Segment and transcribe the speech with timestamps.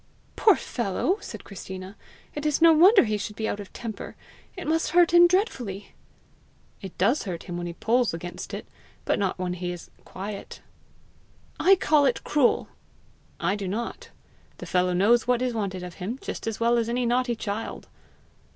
[0.35, 1.95] "Poor fellow!" said Christina;
[2.33, 4.15] "it is no wonder he should be out of temper!
[4.57, 5.93] It must hurt him dreadfully!"
[6.81, 8.65] "It does hurt him when he pulls against it,
[9.05, 10.59] but not when he is quiet."
[11.59, 12.67] "I call it cruel!"
[13.39, 14.09] "I do not.
[14.57, 17.87] The fellow knows what is wanted of him just as well as any naughty child."